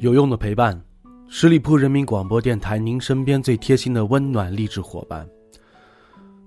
[0.00, 0.82] 有用的陪伴，
[1.28, 5.28] 十里铺人民广播电台，您身边最贴心的温暖励志伙伴。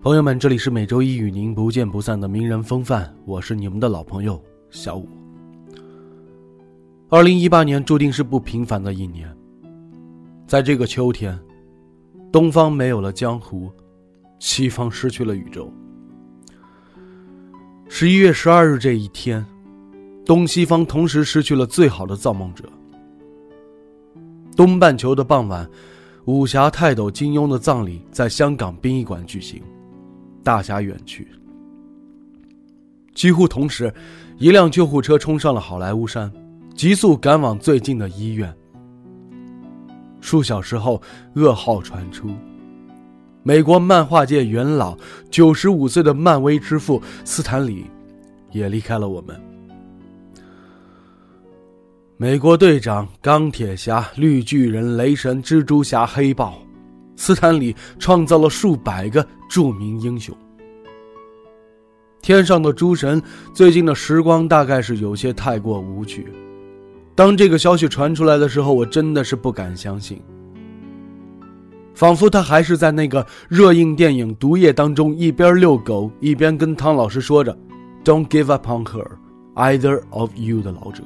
[0.02, 5.08] 朋友们，这里是每周一与您不见不散的名人风范，我是你们的老朋友小五。
[7.10, 9.32] 二零一八年注定是不平凡的一年，
[10.48, 11.40] 在这个秋天，
[12.32, 13.72] 东方没有了江湖，
[14.40, 15.72] 西方失去了宇宙。
[17.88, 19.46] 十一月十二日这一天，
[20.26, 22.68] 东西方同时失去了最好的造梦者。
[24.56, 25.68] 东半球的傍晚，
[26.26, 29.62] 武侠泰斗金庸的葬礼在香港殡仪馆举行，
[30.44, 31.28] 大侠远去。
[33.14, 33.94] 几乎同时，
[34.38, 36.32] 一辆救护车冲上了好莱坞山，
[36.76, 38.54] 急速赶往最近的医院。
[40.22, 41.02] 数小时后，
[41.36, 42.30] 噩耗传出：
[43.44, 44.98] 美国漫画界元老、
[45.30, 47.86] 九十五岁的漫威之父斯坦李，
[48.52, 49.53] 也离开了我们。
[52.24, 56.58] 美国队长、钢铁侠、绿巨人、雷神、蜘蛛侠、黑豹，
[57.18, 60.34] 斯坦李创造了数百个著名英雄。
[62.22, 63.22] 天上的诸神，
[63.54, 66.26] 最近的时光大概是有些太过无趣。
[67.14, 70.22] 当这个消息传出来的时候，我真的是不敢相信，
[71.94, 77.54] 仿佛他还是在那个热映电影《毒液》当中，一边遛狗一边跟汤老师说着
[78.06, 79.06] “Don't give up on her,
[79.56, 81.04] either of you” 的老者。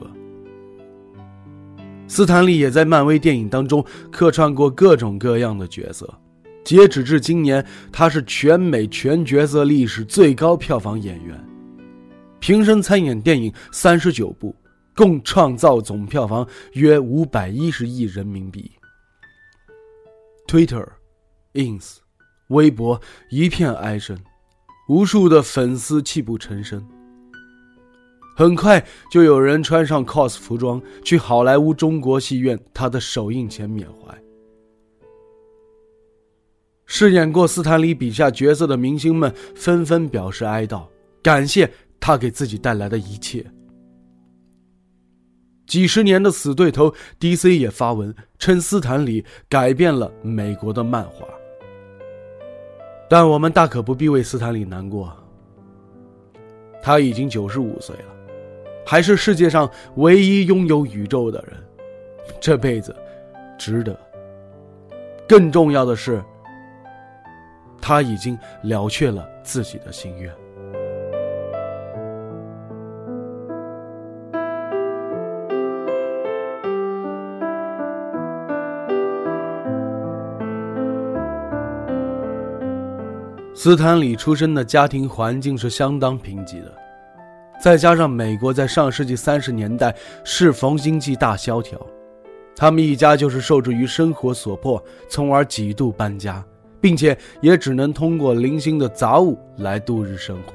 [2.08, 6.12] 斯坦利也在漫威电影当中客串过各种各样的角色，
[6.64, 11.38] 截止至今年，他是全美全角色历史最高票房演员，
[12.40, 14.56] 平生参演电影三十九部，
[14.96, 18.72] 共创造总票房约五百一十亿人民币。
[20.48, 20.88] Twitter、
[21.54, 21.98] Ins、
[22.48, 24.18] 微博一片哀声，
[24.88, 26.88] 无数的粉丝泣不成声。
[28.38, 34.16] 很快就有人穿上 cos 服装去好莱坞中国戏院他的首映前缅怀。
[36.86, 40.86] 饰演过斯坦李笔下角色的明星们纷纷表示哀悼，
[41.24, 41.68] 感谢
[42.00, 43.44] 他给自己带来的一切。
[45.66, 51.26] 几十年的死对头 DC 也发文称斯坦李改变了美国的漫画，
[53.10, 55.12] 但我们大可不必为斯坦李难过，
[56.84, 58.17] 他已经九十五岁了。
[58.90, 61.58] 还是世界上唯一拥有宇宙的人，
[62.40, 62.96] 这辈子
[63.58, 64.00] 值得。
[65.28, 66.24] 更重要的是，
[67.82, 70.34] 他已经了却了自己的心愿。
[83.54, 86.87] 斯坦李出生的家庭环境是相当贫瘠的。
[87.60, 91.80] 再加上美国在上世纪三十年代适逢经济大萧条，
[92.56, 96.44] 他们一家就是受制于生活所迫，从而几度搬家，
[96.80, 100.54] 并且也只能通过零星的杂物来度日生活。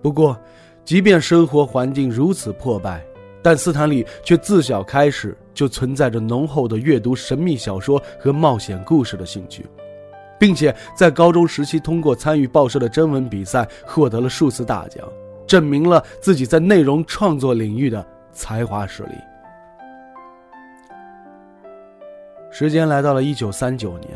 [0.00, 0.38] 不过，
[0.84, 3.04] 即便生活环境如此破败，
[3.42, 9.66] 但斯坦利却自小开始就存在着浓厚的阅读神秘小说和冒险故事的兴趣。
[10.38, 15.06] 并且在高中时期，通过参与报社的征文比赛，获得了数次大奖，
[15.46, 19.10] 证明了自己在内容创作领域的才华实力。
[22.50, 24.10] 时间来到了一九三九年，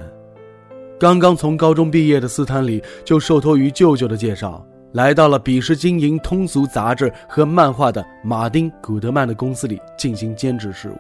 [0.98, 10.96] 刚刚从高中毕业的斯坦李就受托于舅舅的介绍，来到了彼时经营通俗杂志和漫画的马丁·古德曼的公司里进行兼职事务，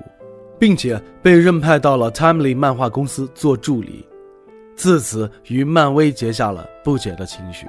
[0.58, 4.06] 并且被任派到了 Timely 漫画公司做助理。
[4.76, 7.66] 自此与漫威结下了不解的情绪。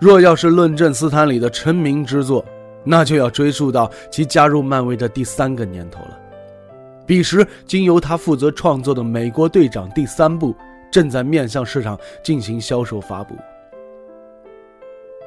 [0.00, 2.44] 若要是论证斯坦李的成名之作，
[2.84, 6.18] 那就要追溯到其加入漫威的第三个年头了。
[7.06, 10.54] 彼时，经由他负责创作的《美国队长》第三部
[10.90, 13.34] 正在面向市场进行销售发布，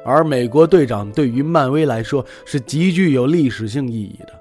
[0.03, 4.33] 而《美国队长》对于漫威来说是极具有历史性意义的，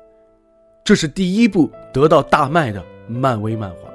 [0.82, 3.87] 这是第一部得到大卖的漫威漫画。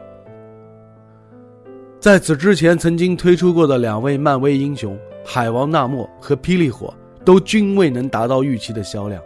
[2.04, 9.24] 在此之前，曾经推出过的两位漫威英雄海王纳莫和霹雳火都均未能达到预期的销量，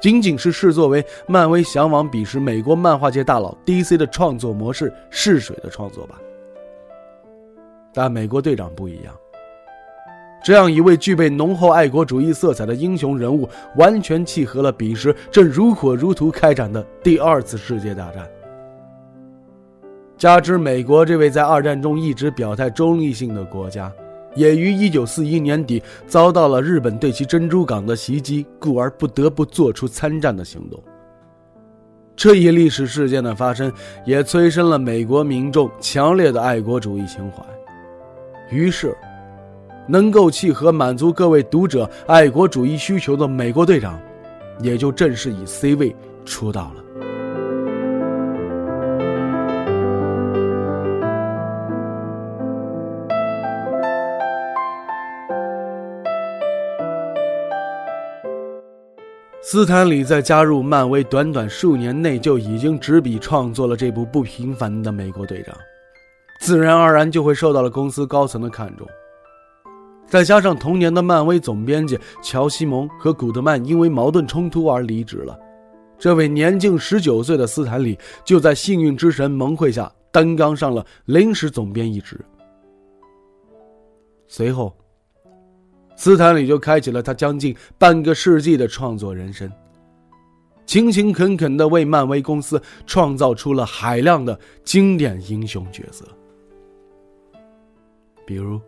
[0.00, 6.18] 仅仅是视作为漫威想往彼时美国漫画界大佬 DC 的创作模式试水的创作吧。
[7.92, 9.14] 但美国队长不一样，
[10.42, 18.26] 这样一位具备浓厚爱国主义色彩的英雄人物，完全契合了彼时正如火如荼开展的第二次世界大战。
[20.24, 23.92] 加之美国这位在二战中一直表态中立性的国家，
[24.34, 30.82] 也于1941年底遭到了日本对其珍珠港的袭击，故而不得不做出参战的行动。
[32.16, 33.70] 这一历史事件的发生，
[34.06, 37.44] 也催生了美国民众强烈的爱国主义情怀。
[38.50, 38.96] 于是，
[39.86, 44.00] 能够契合满足各位读者爱国主义需求的美国队长，
[44.62, 45.94] 也就正式以 C 位
[46.24, 46.83] 出道了。
[59.54, 65.56] 斯坦李在加入漫威短短数年内，就已经执笔创作了这部不平凡的美国队长。
[66.40, 68.84] 自然而然就会受到了公司高层的看重，
[70.08, 75.38] 再加上同年的漫威总编辑乔西蒙和古德曼因为矛盾冲突而离职了，
[76.00, 82.20] 这位年仅十九岁的斯坦李就在幸运之神蒙会下担纲上了临时总编一职。
[84.26, 84.76] 随后，
[85.96, 89.50] 斯坦李就开启了他将近半个世纪的创作人生。
[90.66, 96.06] 勤勤恳恳地为漫威公司创造出了海量的经典英雄角色。
[98.26, 98.58] 比如，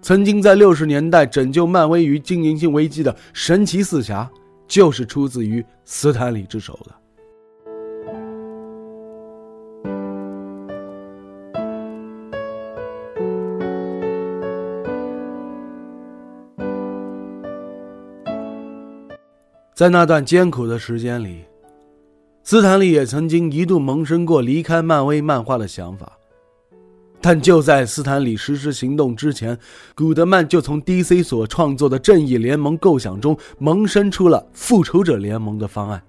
[0.00, 4.30] 曾经在六十年代拯救漫威于经营性危机的神奇四侠，
[4.68, 6.92] 就是出自于斯坦李之手的。
[19.74, 21.42] 在那段艰苦的时间里，
[22.44, 26.12] 斯坦利也曾经一度萌生过离开漫威漫画的想法。
[27.20, 29.58] 但就在斯坦李实施行动之前，
[29.96, 36.00] 古德曼就从 DC 所创作的正义联盟构想中萌生出了复仇者联盟的方案，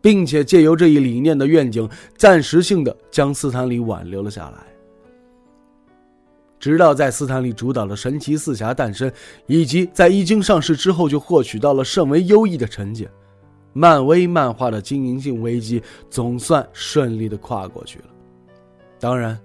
[0.00, 4.77] 并且借由这一理念的愿景，暂时性的将斯坦李挽留了下来。
[6.68, 9.10] 直到在斯坦利主导的神奇四侠诞生，
[9.46, 13.08] 以及在一经上市之后就获取到了甚为优异的成绩，
[13.72, 18.04] 漫威漫画的经营性危机总算顺利的跨过去了。
[19.00, 19.38] 当然。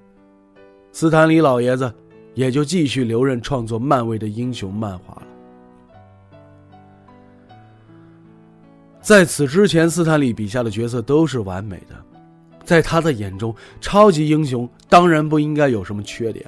[0.91, 1.91] 斯坦李老爷子
[2.35, 5.27] 也就继续留任创作漫威的英雄漫画了。
[9.01, 11.95] 在此之前，斯坦李笔下的角色都是完美的，
[12.65, 16.45] 在他的眼中，超级英雄当然不应该有什么缺点。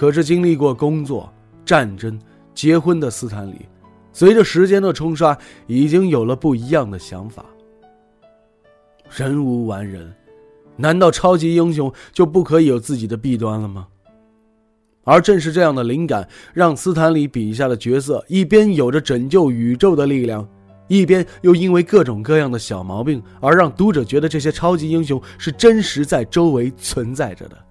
[0.00, 1.30] 可是，经历过工作、
[1.62, 2.18] 战争、
[2.54, 3.66] 结婚的斯坦李，
[4.14, 5.36] 随着时间的冲刷，
[5.66, 7.44] 已经有了不一样的想法。
[9.14, 10.10] 人无完人。
[10.74, 13.86] 难道超级英雄就不可以有自己的弊端了吗？
[15.04, 20.48] 而正是这样的灵感，让斯坦李笔下的角色一边有着拯救宇宙的力量，
[20.88, 27.66] 一边又因为各种各样的小毛病而让读者觉得这些超级英雄是真实在周围存在着的。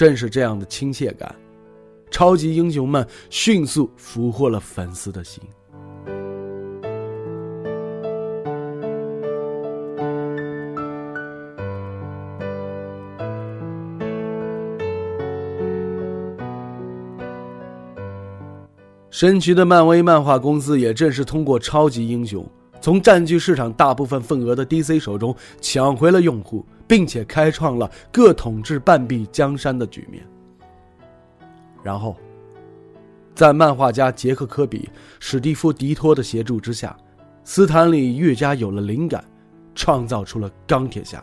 [0.00, 1.36] 正是这样的亲切感，
[2.10, 5.42] 超级英雄们迅速俘获了粉丝的心。
[19.10, 22.42] 神奇的漫威漫画公司也正是通过超级英雄，
[22.80, 30.26] 从占据市场大部分份额的 DC 手中抢回了用户，并且开创了各统治半壁江山的局面。
[31.84, 32.16] 然后，
[33.32, 36.96] 在漫画家杰克·科比、史蒂夫·迪托的协助之下，
[37.44, 39.24] 斯坦李越加有了灵感，
[39.72, 41.22] 创造出了钢铁侠。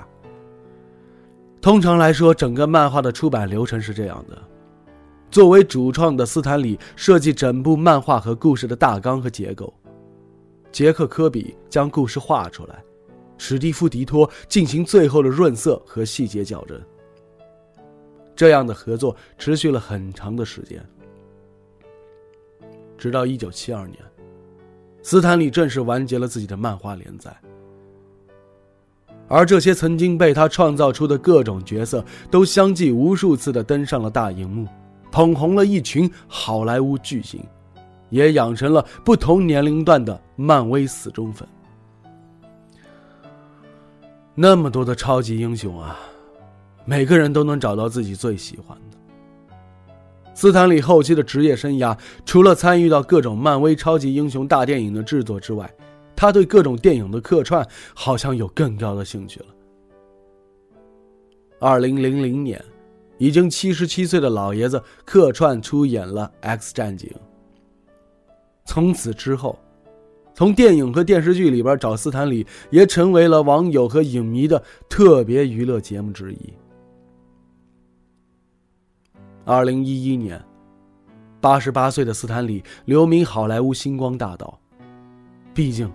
[1.59, 4.41] 通常来说，整个漫画的出版流程是这样的。
[5.29, 9.73] 作为主创的斯坦李设计整部漫画和故事的大纲和结构，
[10.71, 12.81] 杰克·科比将故事画出来，
[13.37, 16.81] 史蒂夫·迪托进行最后的润色和细节校正。
[18.35, 20.83] 这样的合作持续了很长的时间，
[22.97, 23.97] 直到1972年，
[25.01, 27.35] 斯坦李正式完结了自己的漫画连载。
[29.27, 34.67] 而这些曾经被他创造出的各种角色，都相继无数次的登上了大荧幕。
[35.11, 37.43] 捧红了一群好莱坞巨星，
[38.09, 41.47] 也养成了不同年龄段的漫威死忠粉。
[44.39, 45.99] 那么多的超级英雄啊，
[46.85, 49.51] 每个人都能找到自己最喜欢的。
[50.35, 55.67] 斯坦李后期的职业生涯，除了参与到各种漫威超级英雄大电影的制作之外，
[56.15, 59.47] 他对各种电影的客串好像有更高的兴趣了。
[61.59, 62.63] 二零零零年，
[63.17, 67.09] 已经七十七岁的老爷子客串出演了《X 战警》。
[68.65, 69.57] 从此之后，
[70.37, 76.53] 从电影和电视剧里边找斯坦李，也成为了网友和影迷的特别娱乐节目之一。
[79.43, 80.39] 二零一一年，
[81.41, 84.59] 八十八岁的斯坦李留名好莱坞星光大道。
[85.55, 85.91] 毕竟，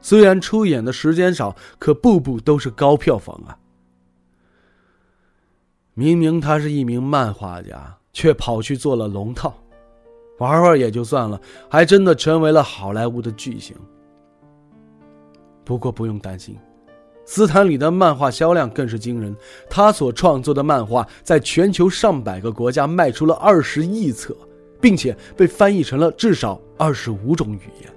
[0.00, 3.56] 虽然出演的时间少，可部部都是高票房啊。
[5.94, 9.56] 明明他是一名漫画家，却跑去做了龙套，
[10.38, 13.74] 玩玩也就算了，还真的成为了好莱坞的巨星。
[15.64, 16.56] 不过不用担心，
[17.24, 19.34] 斯坦李的漫画销量更是惊人，
[19.68, 24.36] 他所创作的漫画在全球上百个国家卖出了二十亿册，
[24.80, 27.92] 并且被翻译成了至少二十五种语言。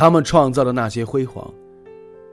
[0.00, 1.52] 他们创造的那些辉煌，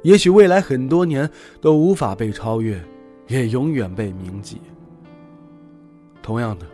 [0.01, 2.81] 也许未来很多年都无法被超越，
[3.27, 4.61] 也永远被铭记。
[6.23, 6.65] 同样的，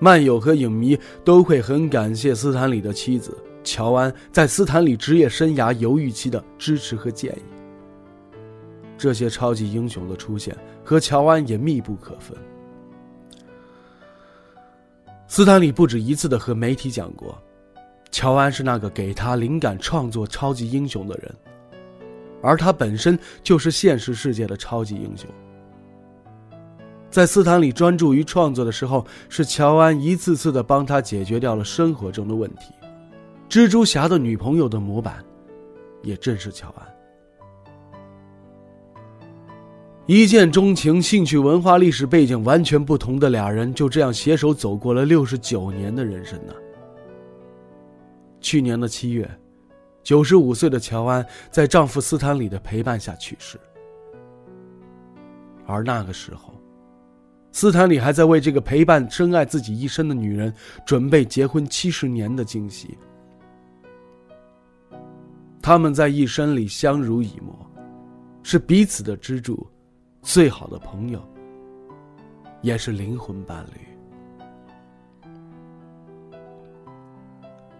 [0.00, 7.42] 漫友和影迷都会很感谢斯坦李的妻子乔安在斯坦李职业生涯犹豫期的支持和建议。
[8.98, 12.36] 这些超级英雄的出现和乔安也密不可分。
[15.28, 17.40] 斯坦李不止一次的和媒体讲过。
[18.14, 21.34] 乔安是那个给他灵感创作超级英雄的人，
[22.40, 25.28] 而他本身就是现实世界的超级英雄。
[27.10, 32.72] 在斯坦里专注于创作的时候，是乔安一次次的帮他解决掉了生活中的问题。
[33.48, 35.16] 蜘蛛侠的女朋友的模板，
[36.04, 36.86] 也正是乔安。
[40.06, 46.54] 一见钟情、兴趣、文化、历史背景完全不同的俩人，就这样携手走过了六十九年的人生呢。
[48.44, 49.26] 去年的七月，
[50.02, 53.58] 九十五岁的乔安在丈夫斯坦李的陪伴下去世。
[55.66, 56.52] 而那个时候，
[57.52, 60.52] 斯坦李还在为这个陪伴、深爱自己一生的女人
[60.84, 62.98] 准备结婚七十年的惊喜。
[65.62, 67.56] 他们在一生里相濡以沫，
[68.42, 69.66] 是彼此的支柱，
[70.20, 71.26] 最好的朋友，
[72.60, 73.93] 也是灵魂伴侣。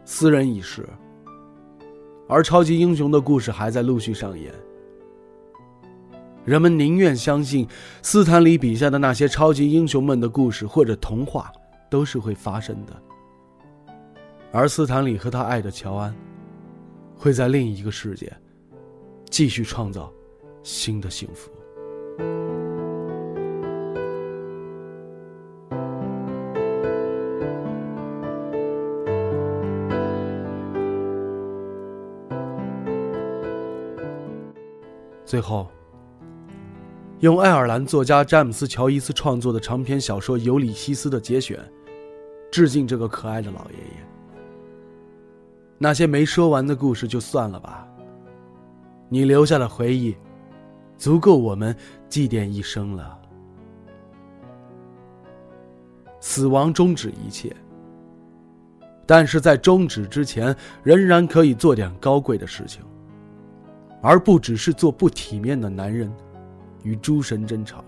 [0.04, 0.86] 私人已逝，
[2.28, 4.52] 而超级英雄的故事还在陆续上演。
[6.44, 7.66] 人们宁愿相信
[8.02, 11.50] 斯坦李笔下的那些超级英雄们的故事或者童话
[11.90, 12.92] 都是会发生的，
[14.52, 16.14] 而斯坦李和他爱的乔安
[17.16, 18.30] 会在另一个世界
[19.30, 20.12] 继续创造
[20.62, 21.50] 新的幸福。
[35.24, 35.66] 最后，
[37.20, 41.58] 用爱尔兰作家詹姆斯·乔伊斯创作的长篇小说《尤里西斯》的节选，
[42.52, 44.04] 致敬这个可爱的老爷爷。
[45.78, 47.88] 那些没说完的故事就算了吧，
[49.08, 50.14] 你留下的回忆，
[50.98, 51.74] 足够我们
[52.08, 53.18] 祭奠一生了。
[56.20, 57.54] 死亡终止一切，
[59.06, 62.82] 但是在终止之前，仍然可以做点高贵的事情。
[64.04, 66.14] 而不只是做不体面的男人，
[66.82, 67.82] 与诸神争吵。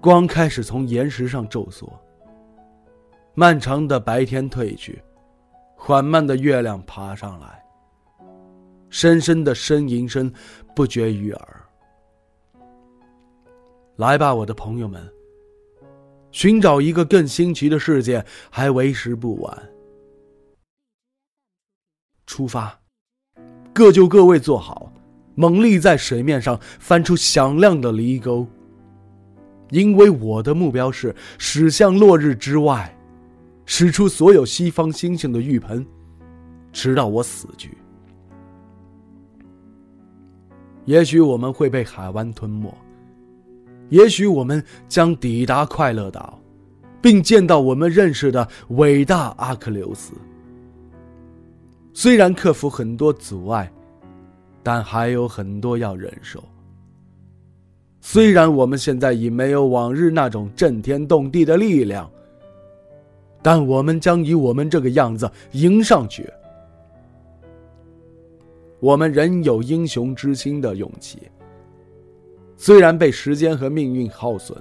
[0.00, 1.92] 光开始从岩石上皱缩。
[3.34, 5.02] 漫长的白天褪去，
[5.74, 7.60] 缓慢的月亮爬上来。
[8.90, 10.32] 深深的呻吟声
[10.72, 11.60] 不绝于耳。
[13.96, 15.12] 来吧，我的朋友们，
[16.30, 19.68] 寻找一个更新奇的世界还为时不晚。
[22.24, 22.81] 出发。
[23.72, 24.92] 各就各位坐好，
[25.34, 28.46] 猛力在水面上翻出响亮的犁沟。
[29.70, 32.94] 因为我的目标是驶向落日之外，
[33.64, 35.86] 使出所有西方星星的浴盆，
[36.72, 37.78] 直到我死去。
[40.84, 42.70] 也许我们会被海湾吞没，
[43.88, 46.38] 也许我们将抵达快乐岛，
[47.00, 50.12] 并见到我们认识的伟大阿克琉斯。
[51.94, 53.70] 虽然克服很多阻碍，
[54.62, 56.42] 但还有很多要忍受。
[58.00, 62.10] 虽然我们现在已没有往日那种震天动地的力量，
[63.42, 66.28] 但我们将以我们这个样子迎上去。
[68.80, 71.18] 我们仍有英雄之心的勇气，
[72.56, 74.56] 虽然被时间和命运耗损，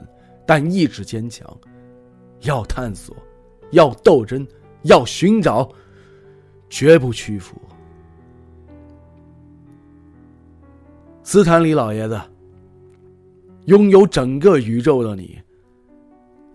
[0.46, 1.52] 但意志坚强，
[2.42, 3.16] 要探索，
[3.72, 4.48] 要斗争，
[4.84, 5.68] 要寻找，
[6.72, 7.56] 绝不屈服。
[11.22, 12.20] 斯坦李老爷子，
[13.66, 15.40] 拥有整个宇宙的你，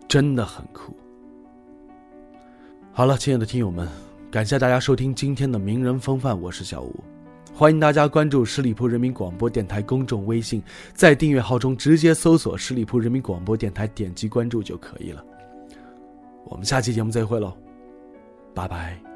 [0.09, 0.97] 真的很酷。
[2.93, 3.87] 好了，亲爱的听友们，
[4.31, 6.93] 感谢大家收听今天的名人风范，我是小吴。
[7.55, 10.63] 欢迎大家关注十里铺人民广播电台公众微信，
[10.95, 15.25] 在订阅号中直接搜索“十里铺人民广播电台”，点击关注就可以了。
[16.45, 17.57] 我们下期节目再会喽，
[18.55, 19.16] 拜拜。